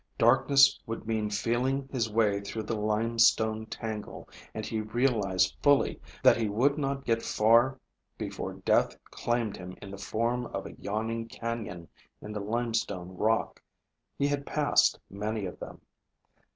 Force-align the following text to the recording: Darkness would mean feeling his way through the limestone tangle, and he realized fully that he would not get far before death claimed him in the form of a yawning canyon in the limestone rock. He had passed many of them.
Darkness 0.17 0.79
would 0.87 1.05
mean 1.05 1.29
feeling 1.29 1.87
his 1.91 2.09
way 2.09 2.41
through 2.41 2.63
the 2.63 2.75
limestone 2.75 3.67
tangle, 3.67 4.27
and 4.51 4.65
he 4.65 4.81
realized 4.81 5.55
fully 5.61 6.01
that 6.23 6.37
he 6.37 6.49
would 6.49 6.75
not 6.79 7.05
get 7.05 7.21
far 7.21 7.77
before 8.17 8.53
death 8.53 8.97
claimed 9.11 9.55
him 9.57 9.77
in 9.79 9.91
the 9.91 9.99
form 9.99 10.47
of 10.47 10.65
a 10.65 10.73
yawning 10.73 11.27
canyon 11.27 11.87
in 12.19 12.31
the 12.31 12.39
limestone 12.39 13.15
rock. 13.15 13.61
He 14.17 14.25
had 14.25 14.43
passed 14.43 14.99
many 15.11 15.45
of 15.45 15.59
them. 15.59 15.81